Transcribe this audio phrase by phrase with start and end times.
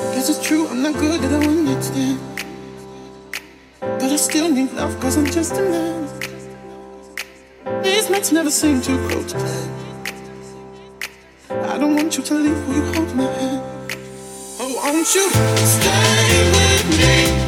[0.00, 2.20] Yes, it's true, I'm not good at a one night stand.
[3.80, 6.08] But I still need love, cause I'm just a man.
[7.82, 9.70] These nights never seem to go to plan.
[11.50, 13.62] I don't want you to leave, will you hold my hand?
[14.60, 15.28] Oh, won't you
[15.66, 17.47] stay with me?